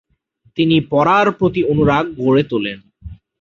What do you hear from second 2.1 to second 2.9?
গড়ে তোলেন।